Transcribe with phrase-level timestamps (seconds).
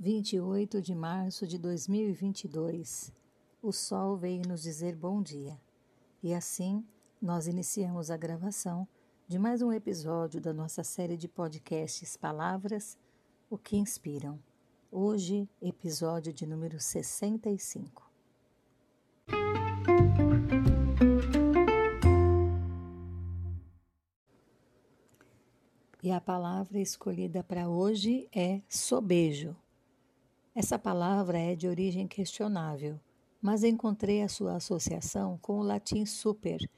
[0.00, 3.12] 28 de março de 2022.
[3.60, 5.60] O sol veio nos dizer bom dia.
[6.22, 6.86] E assim,
[7.20, 8.86] nós iniciamos a gravação
[9.26, 12.96] de mais um episódio da nossa série de podcasts Palavras,
[13.50, 14.38] o que inspiram.
[14.88, 18.08] Hoje, episódio de número 65.
[26.00, 29.56] E a palavra escolhida para hoje é sobejo.
[30.60, 32.98] Essa palavra é de origem questionável,
[33.40, 36.68] mas encontrei a sua associação com o latim super,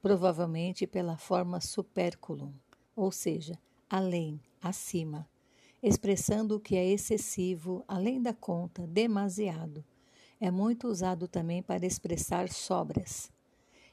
[0.00, 2.54] provavelmente pela forma superculum,
[2.96, 3.58] ou seja,
[3.90, 5.28] além, acima,
[5.82, 9.84] expressando o que é excessivo, além da conta, demasiado.
[10.40, 13.30] É muito usado também para expressar sobras.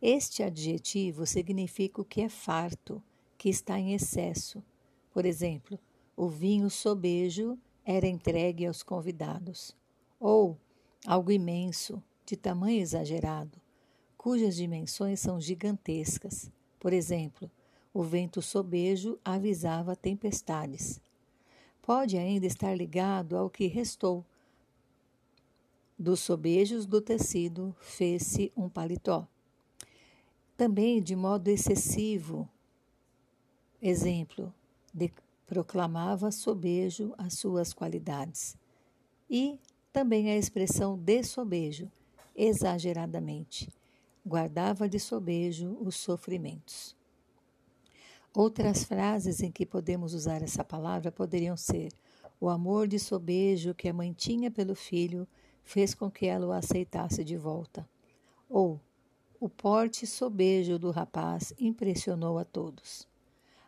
[0.00, 3.02] Este adjetivo significa o que é farto
[3.36, 4.62] que está em excesso.
[5.10, 5.76] Por exemplo,
[6.16, 9.76] o vinho sobejo era entregue aos convidados.
[10.18, 10.56] Ou
[11.06, 13.60] algo imenso, de tamanho exagerado,
[14.16, 16.50] cujas dimensões são gigantescas.
[16.80, 17.50] Por exemplo,
[17.92, 21.00] o vento sobejo avisava tempestades.
[21.82, 24.24] Pode ainda estar ligado ao que restou.
[25.98, 29.28] Dos sobejos do tecido fez-se um paletó.
[30.56, 32.48] Também de modo excessivo,
[33.86, 34.50] Exemplo,
[34.94, 35.12] de,
[35.46, 38.56] proclamava sobejo as suas qualidades.
[39.28, 39.58] E
[39.92, 41.90] também a expressão de sobejo,
[42.34, 43.68] exageradamente.
[44.26, 46.96] Guardava de sobejo os sofrimentos.
[48.32, 51.92] Outras frases em que podemos usar essa palavra poderiam ser:
[52.40, 55.28] o amor de sobejo que a mãe tinha pelo filho
[55.62, 57.88] fez com que ela o aceitasse de volta.
[58.48, 58.80] Ou
[59.38, 63.06] o porte sobejo do rapaz impressionou a todos.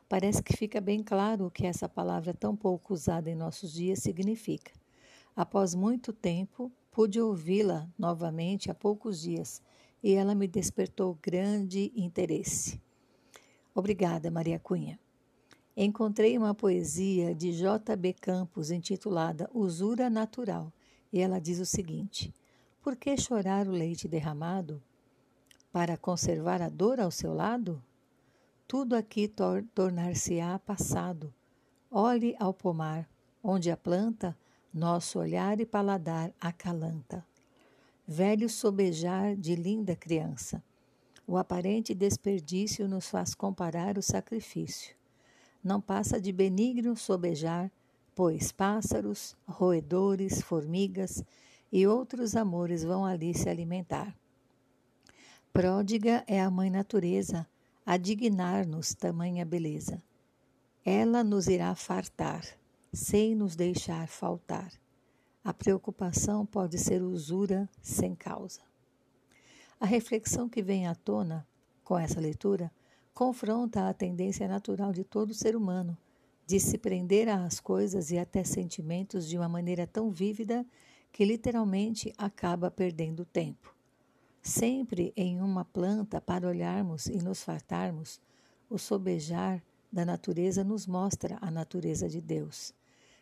[0.09, 3.99] Parece que fica bem claro o que essa palavra tão pouco usada em nossos dias
[3.99, 4.73] significa.
[5.35, 9.61] Após muito tempo, pude ouvi-la novamente há poucos dias
[10.03, 12.81] e ela me despertou grande interesse.
[13.75, 14.99] Obrigada, Maria Cunha.
[15.77, 18.15] Encontrei uma poesia de J.B.
[18.15, 20.73] Campos intitulada Usura Natural
[21.13, 22.33] e ela diz o seguinte:
[22.81, 24.81] Por que chorar o leite derramado?
[25.73, 27.83] Para conservar a dor ao seu lado?
[28.69, 31.33] Tudo aqui tor tornar-se-á passado.
[31.91, 33.09] Olhe ao pomar,
[33.43, 34.37] onde a planta
[34.75, 37.25] nosso olhar e paladar acalanta.
[38.07, 40.63] Velho sobejar de linda criança.
[41.27, 44.95] O aparente desperdício nos faz comparar o sacrifício.
[45.63, 47.71] Não passa de benigno sobejar,
[48.15, 51.25] pois pássaros, roedores, formigas
[51.73, 54.15] e outros amores vão ali se alimentar.
[55.53, 57.47] Pródiga é a mãe natureza,
[57.87, 60.03] a dignar-nos tamanha beleza.
[60.85, 62.45] Ela nos irá fartar,
[62.93, 64.73] sem nos deixar faltar.
[65.45, 68.61] A preocupação pode ser usura sem causa.
[69.79, 71.47] A reflexão que vem à tona
[71.85, 72.73] com essa leitura
[73.15, 75.97] confronta a tendência natural de todo ser humano
[76.45, 80.67] de se prender às coisas e até sentimentos de uma maneira tão vívida
[81.13, 83.76] que literalmente acaba perdendo tempo
[84.47, 88.21] sempre em uma planta para olharmos e nos fartarmos,
[88.71, 92.73] o sobejar da natureza nos mostra a natureza de Deus.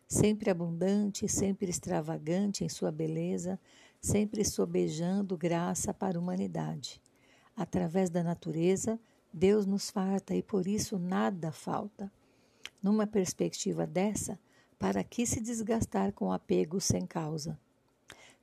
[0.07, 3.59] Sempre abundante, sempre extravagante em sua beleza,
[4.01, 7.01] sempre sobejando graça para a humanidade.
[7.57, 9.01] Através da natureza,
[9.33, 12.13] Deus nos farta e por isso nada falta.
[12.83, 14.39] Numa perspectiva dessa,
[14.79, 17.59] para que se desgastar com apego sem causa?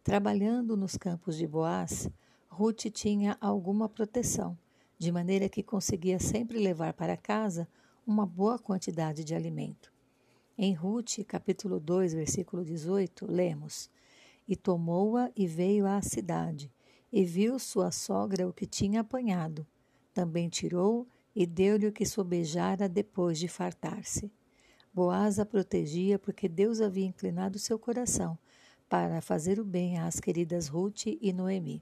[0.03, 2.09] Trabalhando nos campos de Boaz,
[2.53, 4.57] Ruth tinha alguma proteção,
[4.99, 7.65] de maneira que conseguia sempre levar para casa
[8.05, 9.91] uma boa quantidade de alimento.
[10.57, 13.89] Em Ruth, capítulo 2, versículo 18, lemos:
[14.45, 16.69] E tomou-a e veio à cidade,
[17.09, 19.65] e viu sua sogra o que tinha apanhado.
[20.13, 24.29] Também tirou e deu-lhe o que sobejara depois de fartar-se.
[24.93, 28.37] Boaz a protegia porque Deus havia inclinado seu coração
[28.89, 31.81] para fazer o bem às queridas Ruth e Noemi.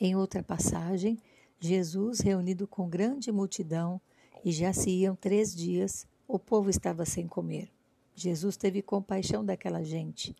[0.00, 1.18] Em outra passagem,
[1.60, 4.00] Jesus, reunido com grande multidão,
[4.44, 7.70] e já se iam três dias, o povo estava sem comer.
[8.14, 10.34] Jesus teve compaixão daquela gente.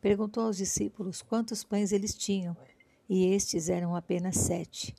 [0.00, 2.56] Perguntou aos discípulos quantos pães eles tinham,
[3.08, 4.94] e estes eram apenas sete.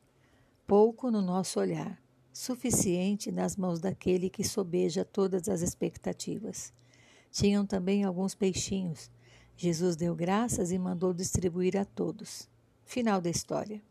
[0.66, 2.02] Pouco no nosso olhar,
[2.34, 6.74] suficiente nas mãos daquele que sobeja todas as expectativas.
[7.32, 9.12] Tinham também alguns peixinhos.
[9.56, 12.50] Jesus deu graças e mandou distribuir a todos.
[12.86, 13.82] Final da história.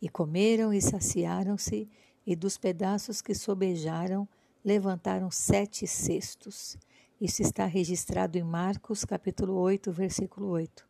[0.00, 1.88] E comeram e saciaram-se,
[2.26, 4.28] e dos pedaços que sobejaram,
[4.64, 6.76] levantaram sete cestos.
[7.20, 10.86] Isso está registrado em Marcos, capítulo 8, versículo 8.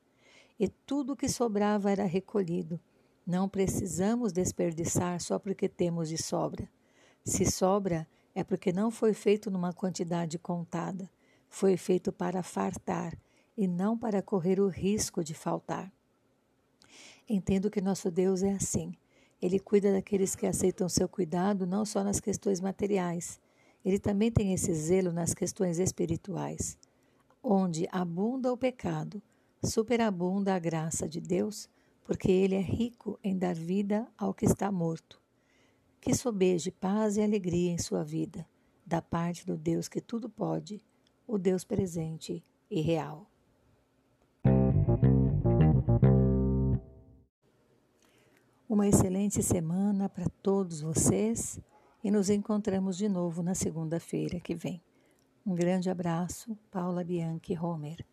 [0.60, 2.80] E tudo o que sobrava era recolhido.
[3.26, 6.68] Não precisamos desperdiçar só porque temos de sobra.
[7.24, 11.10] Se sobra, é porque não foi feito numa quantidade contada.
[11.48, 13.16] Foi feito para fartar
[13.56, 15.92] e não para correr o risco de faltar.
[17.28, 18.94] Entendo que nosso Deus é assim.
[19.40, 23.38] Ele cuida daqueles que aceitam seu cuidado não só nas questões materiais,
[23.84, 26.76] ele também tem esse zelo nas questões espirituais.
[27.42, 29.22] Onde abunda o pecado,
[29.62, 31.68] superabunda a graça de Deus,
[32.04, 35.20] porque Ele é rico em dar vida ao que está morto.
[36.00, 38.46] Que sobeje paz e alegria em sua vida,
[38.84, 40.84] da parte do Deus que tudo pode,
[41.26, 43.26] o Deus presente e real.
[48.68, 51.58] Uma excelente semana para todos vocês
[52.04, 54.82] e nos encontramos de novo na segunda-feira que vem.
[55.46, 58.04] Um grande abraço, Paula Bianchi Homer.